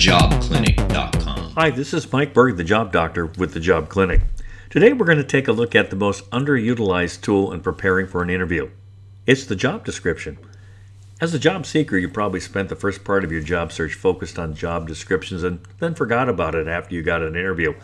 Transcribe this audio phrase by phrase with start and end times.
[0.00, 1.52] thejobclinic.com.
[1.52, 4.22] Hi, this is Mike Berg, the Job Doctor with the Job Clinic.
[4.70, 8.22] Today we're going to take a look at the most underutilized tool in preparing for
[8.22, 8.70] an interview.
[9.26, 10.38] It's the job description.
[11.20, 14.38] As a job seeker, you probably spent the first part of your job search focused
[14.38, 17.74] on job descriptions and then forgot about it after you got an interview.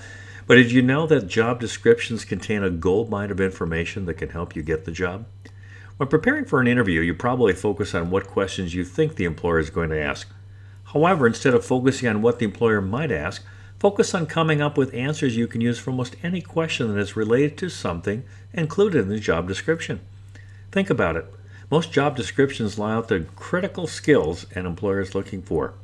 [0.46, 4.30] But did you know that job descriptions contain a gold mine of information that can
[4.30, 5.26] help you get the job?
[5.98, 9.58] When preparing for an interview, you probably focus on what questions you think the employer
[9.58, 10.30] is going to ask.
[10.93, 13.44] However, instead of focusing on what the employer might ask,
[13.79, 17.17] focus on coming up with answers you can use for almost any question that is
[17.17, 20.00] related to something included in the job description.
[20.71, 21.27] Think about it.
[21.71, 25.75] Most job descriptions lay out the critical skills an employer is looking for.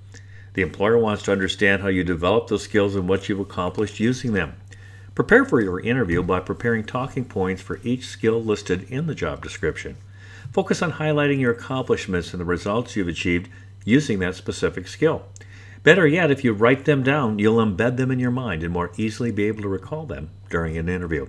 [0.55, 4.32] The employer wants to understand how you develop those skills and what you've accomplished using
[4.32, 4.55] them.
[5.15, 9.43] Prepare for your interview by preparing talking points for each skill listed in the job
[9.43, 9.96] description.
[10.52, 13.48] Focus on highlighting your accomplishments and the results you've achieved
[13.85, 15.23] using that specific skill.
[15.83, 18.93] Better yet, if you write them down, you'll embed them in your mind and more
[18.97, 21.27] easily be able to recall them during an interview.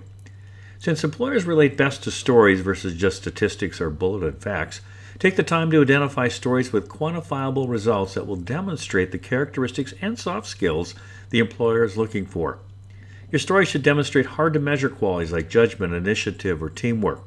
[0.78, 4.80] Since employers relate best to stories versus just statistics or bulleted facts,
[5.18, 10.18] take the time to identify stories with quantifiable results that will demonstrate the characteristics and
[10.18, 10.94] soft skills
[11.30, 12.58] the employer is looking for.
[13.32, 17.22] Your story should demonstrate hard to measure qualities like judgment, initiative, or teamwork.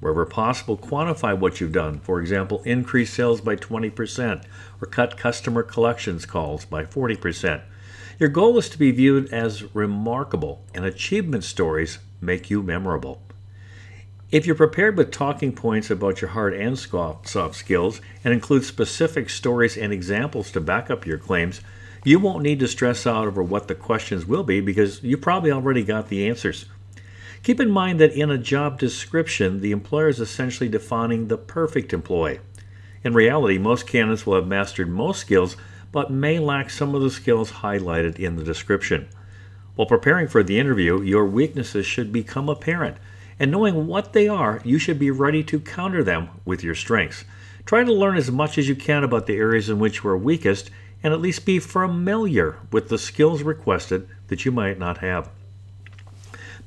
[0.00, 1.98] Wherever possible, quantify what you've done.
[2.00, 4.44] For example, increase sales by 20%
[4.80, 7.62] or cut customer collections calls by 40%.
[8.18, 13.22] Your goal is to be viewed as remarkable, and achievement stories make you memorable.
[14.30, 19.30] If you're prepared with talking points about your hard and soft skills and include specific
[19.30, 21.60] stories and examples to back up your claims,
[22.04, 25.50] you won't need to stress out over what the questions will be because you probably
[25.50, 26.66] already got the answers.
[27.42, 31.92] Keep in mind that in a job description, the employer is essentially defining the perfect
[31.92, 32.40] employee.
[33.04, 35.56] In reality, most candidates will have mastered most skills
[35.92, 39.08] but may lack some of the skills highlighted in the description.
[39.74, 42.96] While preparing for the interview, your weaknesses should become apparent,
[43.38, 47.24] and knowing what they are, you should be ready to counter them with your strengths.
[47.64, 50.18] Try to learn as much as you can about the areas in which you are
[50.18, 50.70] weakest,
[51.02, 55.30] and at least be familiar with the skills requested that you might not have.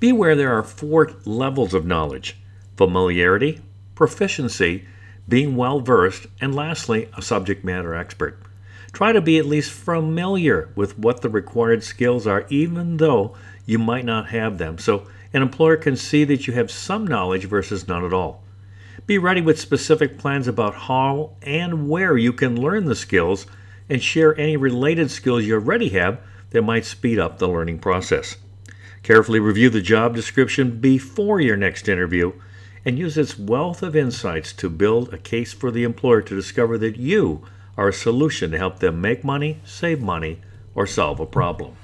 [0.02, 2.36] Be aware there are four levels of knowledge
[2.76, 3.62] familiarity,
[3.94, 4.88] proficiency,
[5.30, 8.42] being well versed, and lastly, a subject matter expert.
[8.94, 13.36] Try to be at least familiar with what the required skills are, even though
[13.68, 17.46] you might not have them, so an employer can see that you have some knowledge
[17.46, 18.44] versus none at all.
[19.06, 23.46] Be ready with specific plans about how and where you can learn the skills
[23.88, 26.20] and share any related skills you already have
[26.50, 28.38] that might speed up the learning process.
[29.04, 32.34] Carefully review the job description before your next interview
[32.86, 36.78] and use its wealth of insights to build a case for the employer to discover
[36.78, 37.44] that you
[37.78, 40.40] are a solution to help them make money, save money,
[40.76, 41.76] or solve a problem.